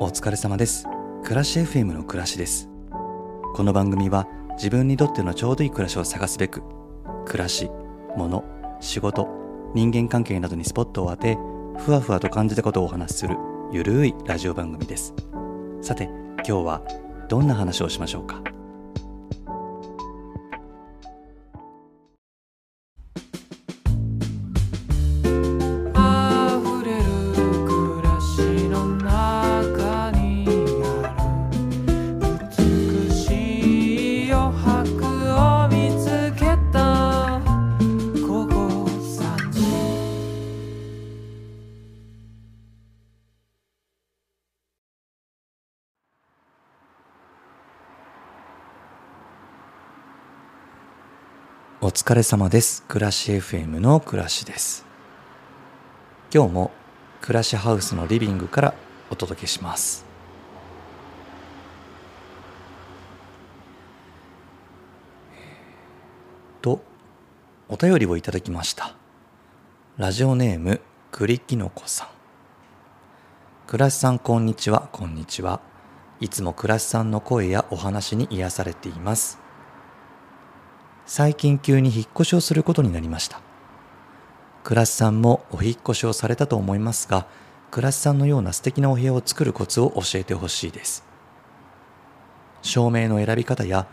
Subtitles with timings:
[0.00, 0.86] お疲れ様です。
[1.24, 2.68] 暮らし FM の暮らしです。
[3.56, 6.62] この番組は自分にとってのちょうどいい暮らしを探すべく
[7.26, 7.68] 暮らし
[8.16, 8.44] 物
[8.78, 9.26] 仕事
[9.74, 11.36] 人間関係などにスポットを当て
[11.78, 13.36] ふわふわと感じたことをお話しする
[13.72, 15.14] ゆるいラジオ番組です。
[15.82, 16.82] さて今日は
[17.28, 18.40] どんな話をしましょうか？
[51.88, 52.82] お疲れ様です。
[52.86, 54.84] 暮らし FM の暮らしです。
[56.30, 56.70] 今日も
[57.22, 58.74] 暮らしハウスのリビングから
[59.08, 60.04] お届けします。
[66.60, 66.82] と
[67.70, 68.94] お便りをいただきました。
[69.96, 72.08] ラジオネーム栗きのこさん。
[73.66, 74.90] 暮らしさんこんにちは。
[74.92, 75.62] こんにちは。
[76.20, 79.47] いつも暮らしさんの声やお話に癒されています。
[81.08, 83.40] 最近急に引っ越しをすることになりました。
[84.62, 87.26] 倉石さんもお引っ越しをされたと思いますが
[87.70, 91.02] 倉石さんのような素敵なお部屋を作るコツを教えてほしいです。
[92.60, 93.86] 照明の選び方や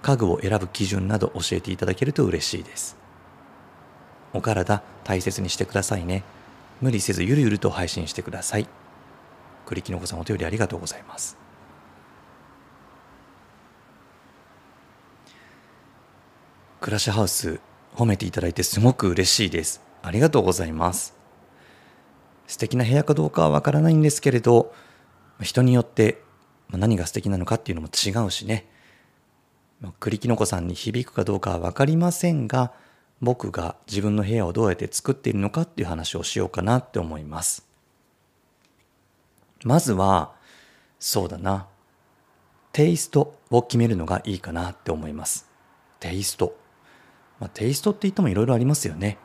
[0.00, 2.96] 家具を選ぶ基準など教えていただけると嬉しいです。
[4.32, 6.22] お体大切にしてくださいね。
[6.80, 8.68] 無理せずゆるゆると配信してください。
[9.66, 11.39] 栗きのこさんお手よりありがとうございます。
[16.80, 17.60] 暮らしハウス
[17.94, 19.82] 褒めていただいてすごく嬉しいです。
[20.02, 21.14] ありがとうございます。
[22.46, 24.72] 素敵な部屋かどうかはわからないんですけれど
[25.42, 26.22] 人によって
[26.70, 28.66] 何が素敵なのかっていうのも違うしね。
[29.98, 32.72] 栗きのこさんに響くかどうかは分かりませんが
[33.20, 37.66] 僕が自分の部屋をどうやって作っているのかっていう話をしようかなって思います。
[39.64, 40.32] まずは
[40.98, 41.66] そうだな。
[42.72, 45.46] テイストを決めるのがいいかなって思います。
[45.98, 46.59] テイスト。
[47.40, 49.18] まあ、テイストって言ってもいろいろありますよね。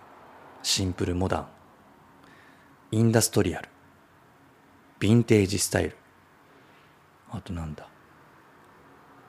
[0.64, 1.48] シンプルモダン、
[2.92, 3.70] インダストリアル、
[5.00, 5.98] ヴィンテージスタイル、
[7.30, 7.88] あとなんだ、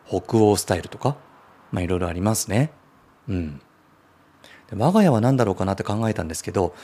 [0.06, 1.16] 北欧スタイルとか、
[1.72, 2.70] まあいろいろありますね。
[3.28, 3.60] うん。
[4.70, 6.74] で我が家は何だろうかなって考えたんですけど、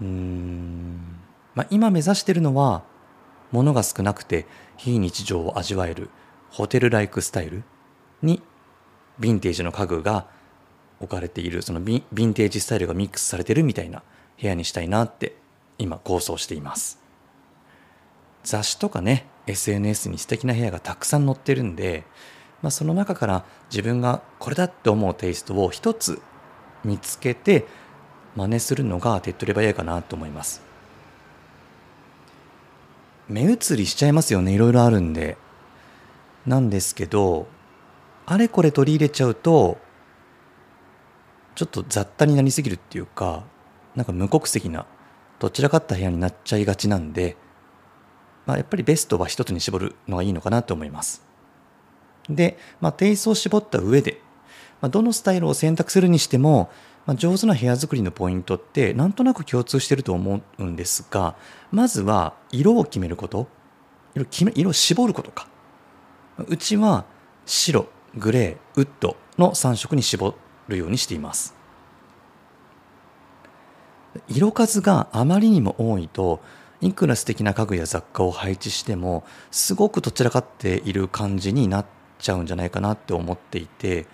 [0.00, 1.18] うーん、
[1.54, 2.84] まあ今目指してるのは、
[3.50, 6.10] 物が少なくて非日常を味わえる
[6.50, 7.64] ホテルライクスタイル
[8.22, 8.42] に、
[9.18, 10.26] ヴィンテージの家具が
[11.00, 14.02] 置かれているそのヴィンテージスタイルがミックスされてるみたいな
[14.40, 15.36] 部屋にしたいなって
[15.78, 16.98] 今構想しています。
[18.44, 22.04] 雑誌とかね SNS に素敵な部屋がたくさん載ってるんで、
[22.62, 26.20] まあ、その中から自分がこれだって思うテイストを一つ
[26.84, 27.66] 見つけて
[28.36, 30.62] 真似するのが手っ取り早いかなと思います。
[33.28, 35.36] 目移りしちゃいますよねいろいろあるんで。
[36.46, 37.46] なんですけど
[38.24, 39.78] あれこれ取り入れちゃうと
[41.58, 43.42] ちょっと雑多になりすぎるっていうか
[43.96, 44.86] なんか無国籍な
[45.40, 47.36] どちらかった部屋になっちゃいがちなんで、
[48.46, 51.24] まあ、やっぱりベストは一つに絞るのがいいのかなと思います。
[52.30, 54.20] で、まあ、テイストを絞った上で、
[54.80, 56.70] まあ、どのスタイルを選択するにしても、
[57.06, 61.34] まあ、上手な部屋作りのポイントってなんとなく共通してると思うんですが
[61.72, 63.48] まずは色を決めること
[64.14, 65.48] 色決め色を絞ることか。
[66.46, 67.04] うちは
[67.46, 70.34] 白グレーウッドの3色に絞っ
[70.68, 71.54] るようにしています。
[74.28, 76.40] 色数があまりにも多いと
[76.80, 81.86] いくら素敵な家具や雑貨を配置してもすごくどちらかっている感じになっ
[82.18, 84.06] ちゃうんじゃないかなって思っていて、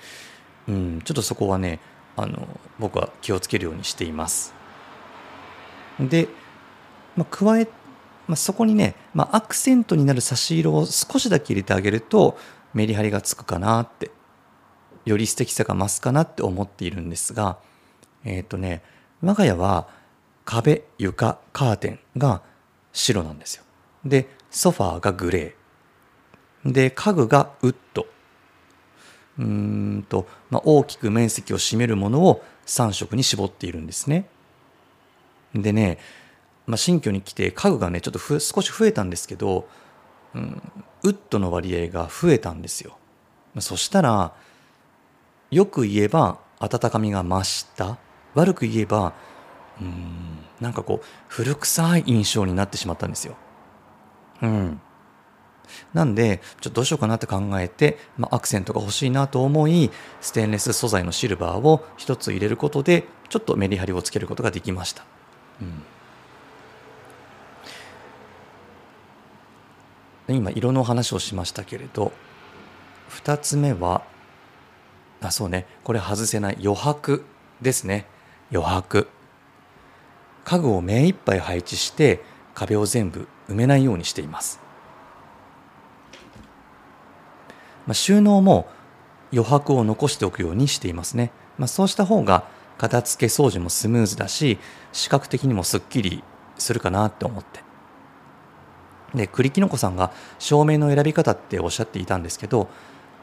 [0.68, 1.80] うん、ちょっとそこはね
[2.16, 2.48] あの
[2.78, 4.54] 僕は気をつけるようにしています。
[6.00, 6.28] で、
[7.16, 7.68] まあ、加え、
[8.26, 12.36] まあ、そこにね、まあ、アクセントになる差し色を少しだけ入れてあげると
[12.72, 14.10] メリハリがつくかなって
[15.04, 17.58] より素敵さが増すかなって思っているんですが
[18.24, 18.82] えっ、とね
[19.22, 19.88] 我が家は
[20.44, 22.42] 壁床カーテンが
[22.92, 23.64] 白なんですよ。
[24.04, 26.72] でソファーがグレー。
[26.72, 28.06] で家具がウッド。
[29.38, 34.28] うーんと、まあ、大きく面積を占めるものを3色に絞っているんですね。
[35.54, 35.98] でね、
[36.66, 39.68] まあ、新居に来て家具がねちょっとふ少し増えたんですけど、
[40.34, 40.62] うん、
[41.02, 42.96] ウッドの割合が増えたんですよ。
[43.60, 44.34] そしたら
[45.50, 47.98] よく言えば温かみが増した。
[48.34, 49.14] 悪く言えば
[49.80, 53.36] うんなんかこう古臭い印象になってしまったんですよ。
[54.42, 54.80] うん、
[55.92, 65.04] なんでちょっとどうしようかなって考えて、まあ、アクセントが欲しいなと思いステンレス素材のシルバーを一つ入れることでちょっとメリハリをつけることができました、
[70.28, 72.12] うん、今色の話をしましたけれど
[73.10, 74.02] 2つ目は
[75.28, 75.66] あそうね。
[75.82, 76.58] これ外せない。
[76.60, 77.24] 余白
[77.62, 78.06] ですね。
[78.52, 79.08] 余白。
[80.44, 82.22] 家具を目いっぱい配置して
[82.54, 84.60] 壁を全部埋めないようにしています、
[87.86, 88.68] まあ、収納も
[89.32, 92.46] 余白を残しておくようにしていますね、まあ、そうした方が
[92.78, 94.58] 片付け掃除もスムーズだし
[94.92, 96.22] 視覚的にもすっきり
[96.56, 97.62] するかなって思って。
[99.14, 100.10] で栗きのこさんが
[100.40, 102.66] 照明の選び方っておっしゃっていたんですけど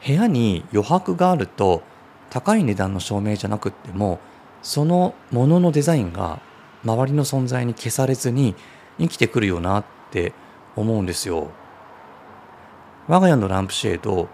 [0.06, 1.82] 部屋に余白があると
[2.32, 4.18] 高い値段の照明じゃなくっても
[4.62, 6.40] そのもののデザインが
[6.82, 8.54] 周りの存在に消されずに
[8.98, 10.32] 生きてくるよなって
[10.74, 11.50] 思うんですよ。
[13.06, 14.30] 我が家のランプシェード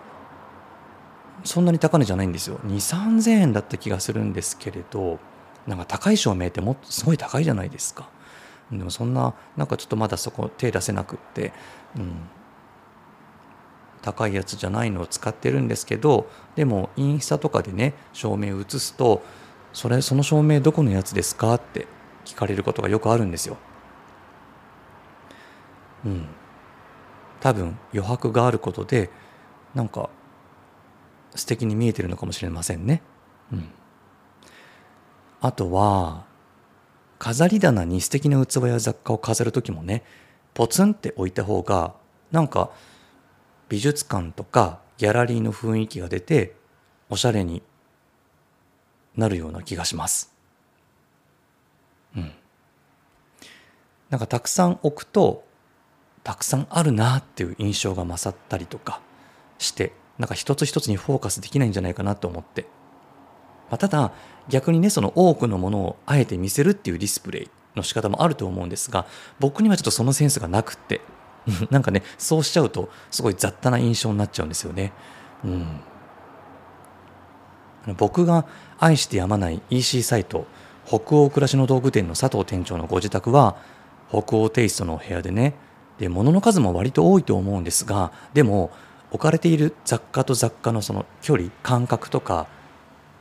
[1.43, 2.61] そんなに高値じゃないんですよ。
[2.67, 5.19] 2 3 0 0 0円だった気がするんですけれど
[5.67, 8.09] なんか高い照明ってもっとすごい高いじゃないですか。
[8.71, 11.53] でもそんななんかちょっとまだそこ手出せなくって、
[11.97, 12.13] うん、
[14.09, 19.23] 高いやつじゃないのを使ってるんですけどでもインスタとかでね照明を映すと
[19.75, 21.87] 「それその照明どこのやつですか?」って
[22.25, 23.59] 聞かれることがよくあるんですよ。
[26.07, 26.27] うん、
[27.41, 29.11] 多分余白があることで
[29.75, 30.09] なんか
[31.35, 33.03] 素敵に見えてるのかもしれませんね。
[33.53, 33.69] うん、
[35.43, 36.25] あとは
[37.19, 40.03] 飾り棚に素敵な器や雑貨を飾る時もね
[40.55, 41.95] ポツンって置いた方が
[42.31, 42.71] なんか
[43.69, 46.55] 美術館とかギャラリーの雰囲気が出て
[47.09, 47.63] おしゃれに
[49.17, 50.33] なるような気がします。
[52.17, 52.33] うん。
[54.11, 55.45] なんかたくさん置くと
[56.25, 59.01] たくさんあるなっていう印象が勝ったりとか
[59.59, 62.63] してなんか一つ一つにフォーカスできないんじゃないかなと思って、
[63.71, 64.13] まあ、ただ
[64.49, 69.07] 逆にねその多くのものをあえて見せるっていうディスプレイの仕方もあると思うんですが
[69.41, 71.01] 僕にはちょっとそのセンスがなくって
[71.71, 74.93] なんかねそうしちゃうとすごい雑多な印象になっちゃうんですよね。
[75.45, 75.81] うん、
[77.97, 78.47] 僕が
[78.79, 80.47] 愛してやまない EC サイト
[80.87, 83.57] 北欧暮らしの道具店の佐藤店長のご自宅は
[84.09, 85.55] 北欧テイストのお部屋でね
[85.99, 88.71] で物の数も割と多いと思うんですがでも
[89.11, 92.47] 置かれている雑貨と雑貨のその距離間隔とか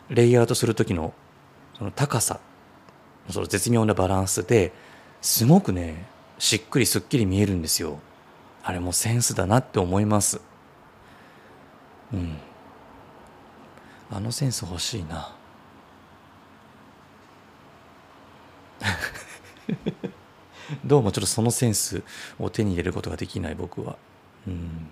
[0.10, 1.14] レイアウトする時の
[1.78, 2.40] その高さ
[3.30, 4.72] その絶妙なバランスで
[5.22, 6.08] すごくね
[6.40, 8.00] しっくりすっきり見えるんですよ。
[8.68, 10.42] あれもセンスだなって思います。
[12.12, 12.36] うん。
[14.12, 15.34] あのセンス欲しいな。
[20.84, 22.04] どうもちょっとそのセンス
[22.38, 23.96] を手に入れることができない僕は。
[24.46, 24.90] うん。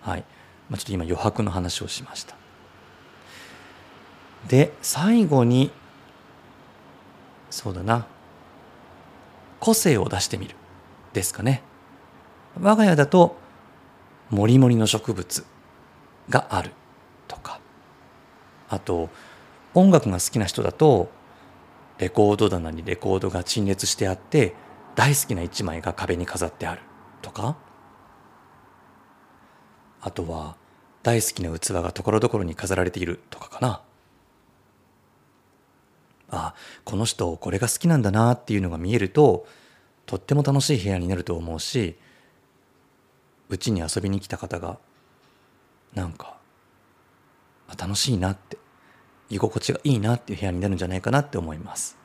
[0.00, 0.24] はい、
[0.70, 2.36] まあ、ちょっと今余白の話をしました。
[4.46, 5.72] で最後に
[7.50, 8.06] そうだな。
[9.58, 10.54] 個性を出してみる。
[11.12, 11.64] ですかね。
[12.60, 13.36] 我が家だと
[14.30, 15.44] もりもりの植物
[16.28, 16.70] がある
[17.28, 17.60] とか。
[18.68, 19.10] あと
[19.74, 21.10] 音楽が好きな人だと
[21.98, 24.54] レコード棚にレコードが陳列してあって
[24.94, 26.80] 大好きな一枚が壁に飾ってある
[27.22, 27.56] とか。
[30.00, 30.56] あとは
[31.02, 33.82] 大好きな器がところどころに飾られているとかかな。
[36.30, 39.46] あこの人これが好きなんだなっていうのが見えると
[40.06, 41.96] とっても楽しい部屋になると思うし
[43.48, 44.78] うちに遊びに来た方が
[45.94, 46.36] なんか
[47.78, 48.58] 楽しいなって
[49.30, 51.96] 居心地がいいなっていう部屋になるんじゃないかなって思います。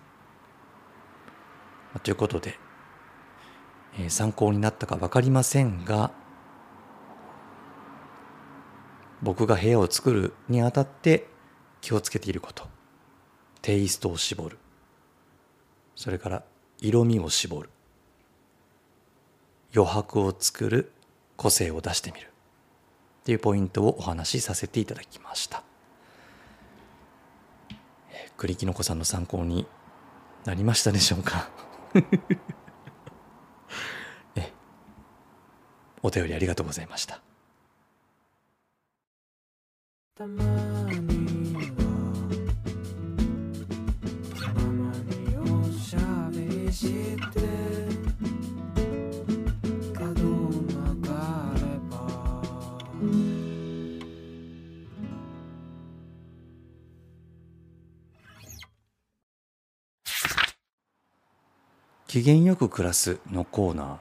[2.04, 2.58] ということで、
[3.98, 6.12] えー参考になったか分かりませんが
[9.22, 11.28] 僕が部屋を作るにあたって
[11.82, 12.68] 気をつけていること。
[13.62, 14.58] テイストを絞る。
[15.96, 16.44] それから
[16.80, 17.70] 色味を絞る。
[19.76, 20.92] 余白を作る。
[21.40, 22.28] 個性を出してみる。
[22.28, 22.30] っ
[23.24, 25.64] ていうポイントをお話しさせていただきました。
[28.36, 29.66] 栗きのこさんの参考に
[30.44, 31.50] なりましたでしょうか？
[34.36, 34.52] え
[36.04, 37.22] お便りありがとうございました。
[62.10, 63.98] 機嫌よく暮らすのコーナー。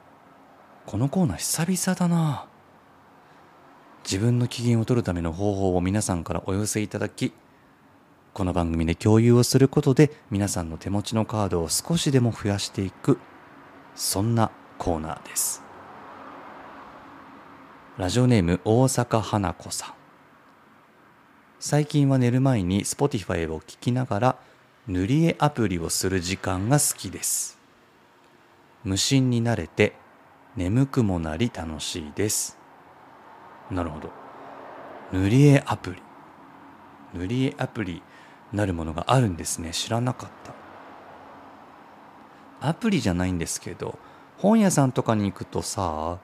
[0.87, 2.47] このコーナー久々だな。
[4.03, 7.35] 自分の機嫌を取るための方法を皆さんからお寄せいただき
[8.33, 13.19] この番組で共有をすることで皆さんの手持ちのカードを少しでも増やしていく
[13.95, 15.62] そんなコーナーです。
[17.99, 19.93] ラジオネーム大阪花子さん。
[21.61, 24.38] 最近は寝る前に Spotify を聞きながら
[24.87, 27.58] 塗り絵アプリをする時間が好きです。
[28.85, 29.95] 無心になれて
[30.57, 32.59] 眠くもなり楽しいです。
[33.71, 34.11] なるほど。
[35.13, 36.03] 塗り絵アプリ。
[37.15, 38.03] 塗り絵アプリ
[38.53, 39.71] なるものがあるんですね。
[39.73, 40.55] 知らなかった。
[42.61, 43.99] アプリじゃないんですけど
[44.39, 46.19] 本屋さんとかに行くとさ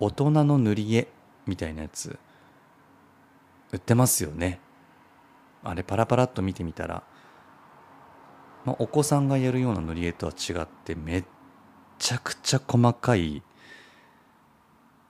[0.00, 1.08] 大人の塗り絵
[1.46, 2.18] みたいなやつ
[3.72, 4.60] 売ってますよね。
[5.64, 7.02] あれパラパラっと見てみたら、
[8.64, 11.24] まあ、お子さんがやるような塗り絵とは違ってめっ
[11.98, 13.42] ちゃくちゃ細かい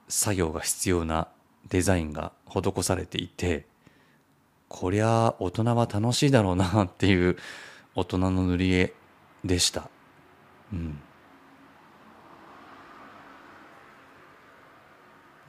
[0.07, 1.27] 作業が必要な
[1.69, 3.65] デザインが施されていて
[4.67, 7.37] こりゃ大人は楽しいだろうなっていう
[7.95, 8.93] 大人の塗り絵
[9.43, 9.89] でした。
[10.71, 10.99] うん。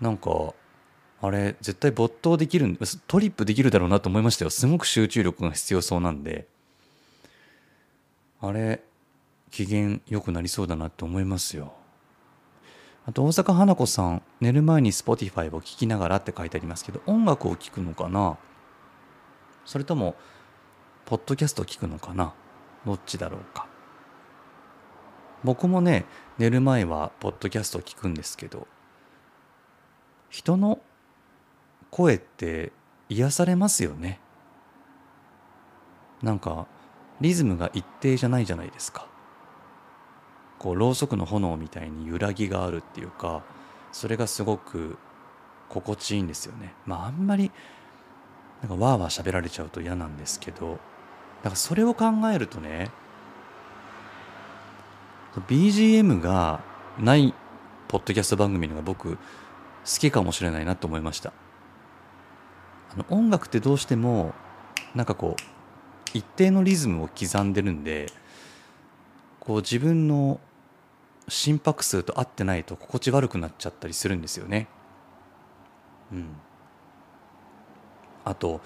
[0.00, 0.54] なんか
[1.20, 4.50] あれ絶対没頭できるトリップできるだろうなと思いましたよ。
[4.50, 6.48] すごく集中力が必要そうなんで。
[8.40, 8.82] あれ
[9.50, 11.72] 機嫌良くなりそうだなって思いますよ。
[13.06, 18.38] あと大阪花子さん寝る前に Spotify を聴きながらって書いてありますけど音楽を聴くのかな？
[19.64, 20.14] それとも
[21.06, 22.34] ポッドキャストを聞くのかな？
[22.86, 23.66] どっちだろうか？
[25.42, 26.04] 僕もね
[26.38, 28.68] 寝る前はポッドキャストを聞くんですけど
[30.28, 30.78] 人の
[31.90, 32.72] 声って
[33.08, 34.20] 癒されますよね。
[36.22, 36.68] なんか
[37.20, 39.08] リズムが一定じゃないじゃないですか。
[40.60, 43.42] こうろうそくの炎みたいに揺らぎがあるっていうか
[43.92, 44.98] それがすごく
[45.70, 46.74] 心地いいんですよね。
[46.84, 47.50] まああんまり
[48.60, 52.90] なんかわーわー喋られちゃうと嫌なんですけどだからそれを考えるとね
[55.48, 56.62] BGM が
[56.98, 57.32] ない
[57.88, 59.18] ポッドキャスト番組のが僕好
[59.84, 61.32] きかもしれないなと思いました。
[62.92, 64.34] あの音楽ってどうしても
[64.94, 65.42] なんかこう
[66.12, 68.06] 一定のリズムを刻んでるんで
[69.38, 70.40] こう自分の
[71.28, 74.68] 心拍数と合ってないと心地悪くなっちゃったりするんですよね。
[76.12, 76.28] うん、
[78.24, 78.60] あと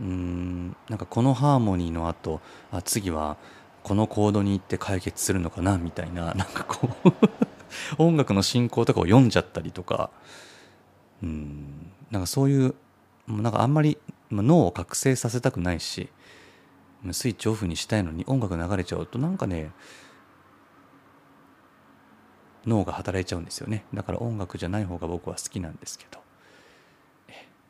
[0.00, 3.36] うんなんかこのハーモニーの後あ次は
[3.82, 7.12] このコードに行って解決するのかなみたいな なんかこう
[7.98, 10.10] 音楽の進行とかを読んじゃったりとか
[11.22, 12.74] うんなんかそういう
[13.28, 13.98] なんかあんまり
[14.30, 16.08] 脳を覚醒させたくないし
[17.10, 19.72] スイッチオフにしたいのに音楽流れちゃうとなんかね
[22.66, 23.84] 脳が働いちゃうんですよね。
[23.92, 26.20] だから音楽じゃない方が僕は好きなんですけど、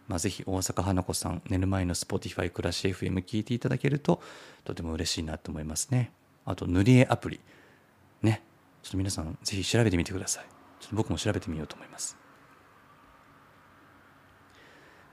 [0.08, 4.20] まあ、ぜひ大阪花子さん寝る前の Spotify 暮らし FM 聞いていただけると
[4.64, 6.12] とても嬉しいなと思いますね。
[6.44, 7.40] あと塗り絵アプリ。
[8.22, 8.42] ね。
[8.82, 10.44] ちょっと皆さんぜひ調べてみてください。
[10.80, 12.16] ちょっと僕も調べてみようと思います。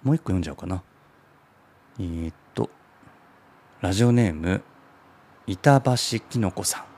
[0.03, 0.83] もう一個読んじゃおうかな。
[1.99, 2.69] えー、っと。
[3.81, 4.61] ラジオネーム
[5.47, 6.88] 板橋きのこさん。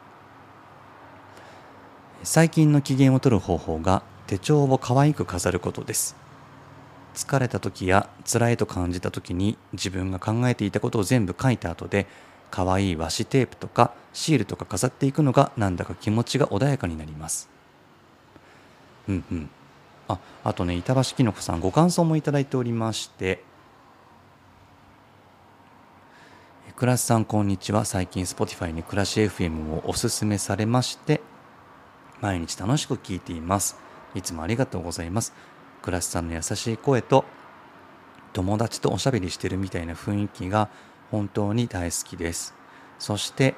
[2.24, 6.16] 最近の機嫌を取る方法が手帳を可愛く飾ることです。
[7.16, 12.06] 疲れた時や辛いと感じた時に自分が考えていたことを全部書いた後で
[12.52, 17.50] 可愛い和紙テープとかシールとか飾っていくのがなんだか気持ちが穏やかになります。
[19.10, 19.50] うんうん。
[20.08, 23.44] ああとね板橋きのこさんご感想もいただいておりまして。
[26.76, 27.84] クラスさんこんにちは。
[27.84, 31.22] 最近 Spotify に暮らし FM をおすすめされまして
[32.22, 33.76] 毎日楽しく聞いています。
[34.16, 35.34] いつもありがとうございます。
[35.82, 37.26] クラスさんの優しい声と
[38.34, 40.70] 友達とおしゃべりしてるみたいな雰囲気が
[41.10, 42.54] 本当に大好きです。
[43.00, 43.56] そして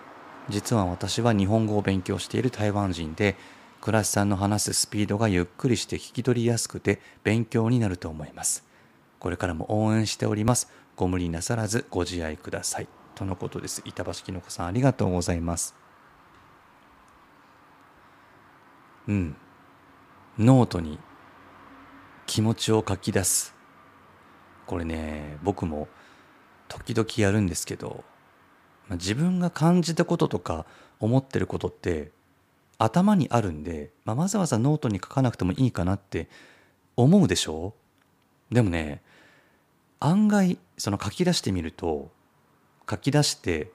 [0.49, 3.35] 実は私は日本語を勉強している台湾人で
[3.81, 8.63] クラスさんの話すスピードがゆっくりして聞き取りやすくて勉強になると思います。
[9.19, 10.69] これからも応援しております。
[10.95, 12.87] ご無理なさらずご自愛ください。
[13.15, 13.81] とのことです。
[13.85, 15.82] 板橋きのこさんありがとうございます。
[19.07, 19.35] うん。
[20.39, 20.99] ノートに
[22.25, 23.53] 気持ちを書き出す。
[24.65, 25.87] これね僕も
[26.69, 28.03] 時々やるんですけど
[28.87, 30.65] まあ自分が感じたこととか
[30.99, 32.11] 思ってることって
[32.77, 36.29] 頭にあるんで、まあ、わざわざノートに書かなくてもいいかなって
[36.95, 37.73] 思うでしょ？
[38.51, 39.01] でもね
[39.99, 42.09] 案外その書き出してみると
[42.89, 43.71] 書き出して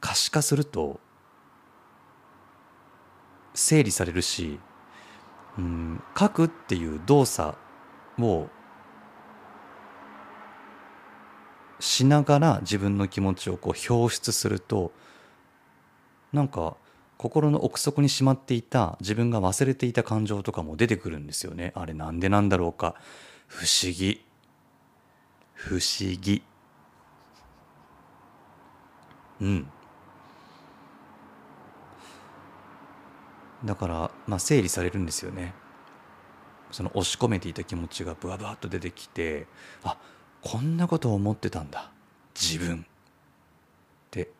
[0.00, 1.00] 可視化すると
[3.54, 4.60] 整理されるし、
[5.58, 7.56] うん、書くっていう動作
[8.18, 8.48] を
[11.80, 14.92] しながら自分の気持ちをこう表出すると
[16.32, 16.76] なんか
[17.18, 21.72] 心の奥底にしまっていた自分が忘れていた感情とかも出てくるんですよね。
[21.74, 22.94] あれなんでなんだろうか。
[23.46, 24.22] 不思議。
[25.54, 26.42] 不思議。
[29.40, 29.66] うん。
[33.64, 35.54] だからまあ整理されるんですよね。
[36.70, 39.46] その押し込めていた気持ちがブワブワっと出てきて
[39.84, 39.96] あ
[40.42, 41.90] こんなことを思ってたんだ。
[42.34, 42.80] 自分。
[42.80, 42.84] っ
[44.10, 44.30] て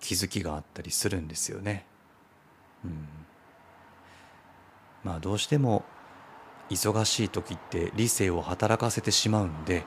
[0.00, 1.84] 気づきがあったりするんですよね。
[2.84, 3.08] うん、
[5.04, 5.84] まあどうしても
[6.70, 9.84] 忙しい時って理性を働かせてしまうんで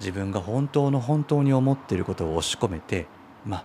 [0.00, 3.06] 自分が本当の本当に思っていることを押し込めて
[3.44, 3.64] まあ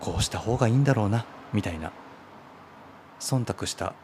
[0.00, 1.92] こうした方がいいんだろうなみたいな
[3.24, 3.94] 忖度した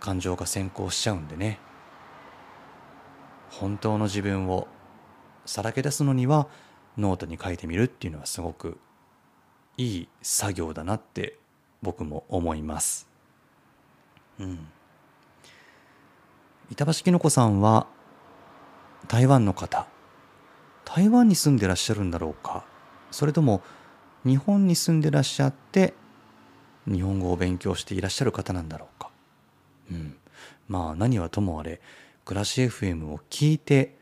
[0.00, 1.58] 感情が先行しちゃうんでね
[3.50, 4.68] 本当の自分を
[5.46, 6.46] さらけ出すのには
[6.98, 8.78] ノートに書いてみるっていうのはすごく
[9.78, 11.38] いい作業だなって
[11.82, 13.08] 僕も思います。
[14.40, 14.68] うん。
[16.70, 17.86] 板橋きのこさんは
[19.08, 19.86] 台湾の方
[20.84, 22.64] 台湾に住んでらっしゃるんだろうか
[23.12, 23.62] それとも
[24.24, 25.94] 日本に住んでらっしゃって
[26.86, 29.10] 日本語を勉強していらっしゃる方なんだろうか。
[29.90, 30.16] うん。
[30.68, 31.80] まあ何はともあれ
[32.24, 33.96] 暮らし FM を聞いて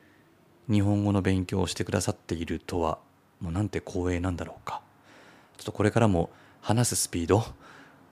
[0.71, 2.99] 日本語の勉強をしてくださっているとは
[3.41, 4.81] もうなんて光栄なんだろうか。
[5.57, 7.45] ちょっとこれからも話すスピード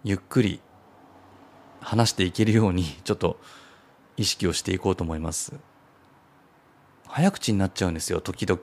[0.05, 0.61] ゆっくり
[1.81, 3.39] 話していけるようにちょっと
[4.17, 5.55] 意識をしていこうと思います。
[7.09, 8.61] 早口になっちゃうんですよ時々。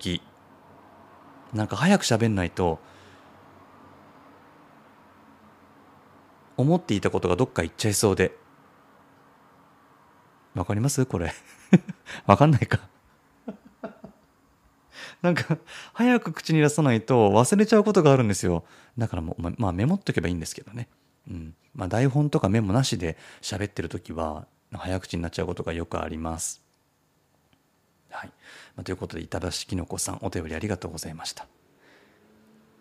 [1.54, 2.80] なんか早く喋んないと
[6.60, 8.36] 思っていたことがどっか行っちゃいそうで。
[10.56, 11.06] わかります？
[11.06, 11.32] これ。
[12.28, 12.82] わかんないか。
[15.22, 15.58] なんか
[15.94, 18.66] 早く口に出さないと忘れちゃうことがあるんですよ。
[18.98, 20.90] だからもうまあメモっとけばいいんですけどね。
[21.30, 21.56] うん。
[21.74, 26.62] まあ台本とかメモなしで喋ってる時は早口になっちゃうことがよくあります。
[28.10, 28.32] はい、
[28.76, 31.48] まあ、ということで板橋きのこさんお便りありがとうございました。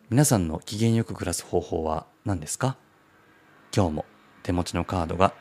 [0.09, 2.79] 皆さんの機嫌よく暮らす方法は何ですか？
[3.79, 4.07] 今日も
[4.43, 5.33] 手持ちのカードが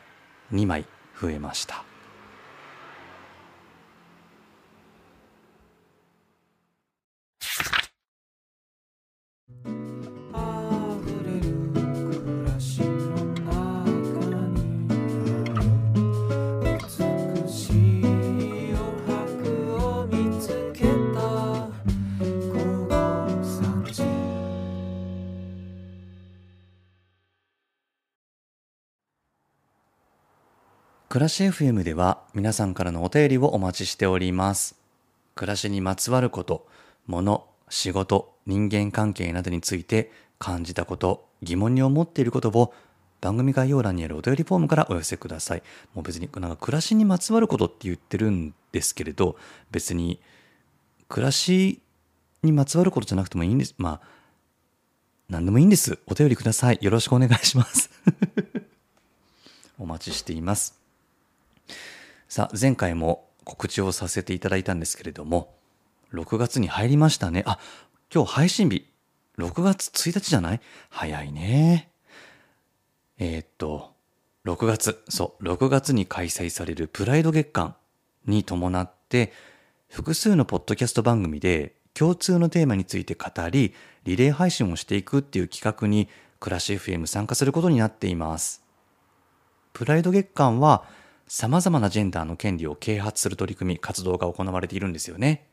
[0.52, 0.86] 2枚
[1.20, 1.84] 増えました。
[31.08, 34.76] 暮らし FM では皆さんからのお便りをお待ちしております。
[35.36, 36.66] 暮らしにまつわること
[37.06, 42.74] 物仕事人間関係などについて感じたこと疑問に思っていることを
[43.22, 45.62] 番組概要欄にあるお便りフォームからお寄せください。
[45.94, 49.38] もう別になんか暮らしにまつわることって言ってるんですけれど
[49.70, 50.20] 別に
[51.08, 51.80] 暮らし
[52.42, 53.74] にまつわることじゃなくてもいいんです。
[53.78, 54.08] まあ
[55.30, 56.00] 何でもいいんです。
[56.06, 56.78] お便りください。
[56.82, 57.88] よろしくお願いします。
[59.80, 60.78] お待ちしています。
[62.28, 65.54] さあ前回も告知をさせていただいたんですけれども
[66.12, 67.42] 6月に入りましたね。
[67.46, 67.58] あ
[68.12, 68.86] 今日配信日。
[69.38, 70.60] 6月1日じゃない？
[70.90, 71.90] 早いね。
[73.18, 73.92] えーっと
[74.44, 77.76] 6月そう6月に開催されるプライド月間
[78.26, 79.32] に伴って
[79.88, 86.08] 複数のポッドキャスト番組で共通のテーマについて語りリレー配信をしていくっていう企画に
[86.40, 88.62] 暮らし FM 参加することになっています。
[89.72, 90.84] プライド月間は
[91.28, 95.46] 様々なジェンダーの権利を啓発する取り組み、活動が行われているんですよね。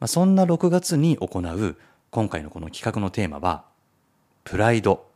[0.00, 1.76] まあ、そんな6月に行う
[2.10, 3.64] 今回のこの企画のテーマは、
[4.44, 5.08] プライド。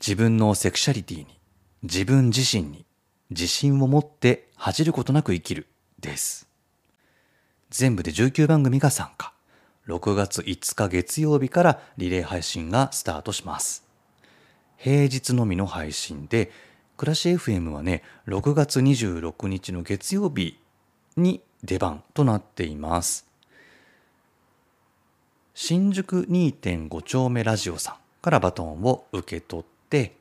[0.00, 1.26] 自分のセクシャリティに、
[1.82, 2.86] 自分自身に
[3.30, 5.66] 自信を持って恥じることなく生きる
[6.00, 6.48] です。
[7.70, 9.32] 全部で19番組が参加。
[9.86, 13.84] 6月5日月曜日からリレー配信がスタートします。
[14.76, 16.50] 平日のみの配信で、
[16.98, 20.58] 暮らし FM はね、6月26日の月曜日
[21.16, 23.24] に出番となっています。
[25.54, 30.16] 新宿2.5丁目ラジオさんからバトンを受け取って、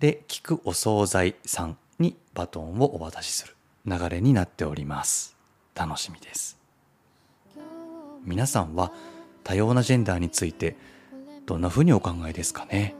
[0.00, 3.54] で、聞くお惣菜さんにバトンをお渡しする
[3.86, 5.36] 流れになっております。
[5.76, 6.58] 楽しみです。
[8.24, 8.92] 皆さんは
[9.44, 10.76] 多様なジェンダーについて
[11.46, 12.96] どんなふうにお考えですかね？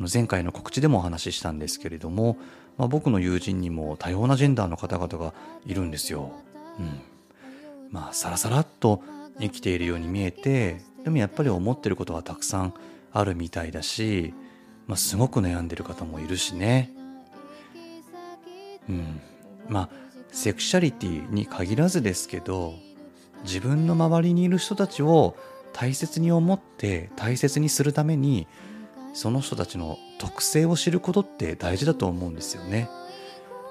[0.00, 2.36] 前回の告知でもお話ししたんですけれども、
[2.76, 5.34] まあ、僕の友人にも多様なジェンダーの方々が
[5.66, 6.32] いるんですよ。
[6.78, 7.00] うん、
[7.90, 9.02] まあさらさらっと
[9.40, 12.74] 生きているように見えてでもやっぱり思ってることはたくさん
[13.12, 14.34] あるみたいだし、
[14.86, 16.90] まあ、すごく悩んでる方もいるしね。
[18.88, 19.20] うん。
[19.68, 19.88] まあ
[20.32, 22.74] セクシャリティに限らずですけど
[23.44, 25.36] 自分の周りにいる人たちを
[25.72, 28.48] 大切に思って大切にするために
[29.14, 32.90] その人たちの特性を知ることって大事だと思うんですよね。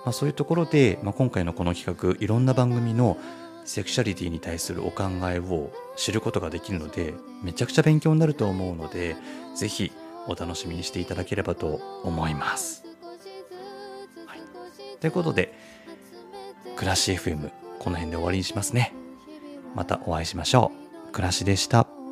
[0.05, 3.17] まあ、そういうところで、まあ、今回のこの企画いろんな番組の
[3.65, 9.15] セクシャリティに対するお考えを知ることができるのでめちゃくちゃ勉強になると思うので
[9.55, 9.93] ぜひ
[10.27, 12.83] お楽しみにしていただければと思います。
[14.25, 14.39] はい、
[14.99, 15.53] ということで
[16.75, 18.93] 暮らし FM この辺で終わりにしますね。
[19.75, 20.71] またお会いしましょ
[21.09, 21.11] う。
[21.11, 22.02] 暮らしでした。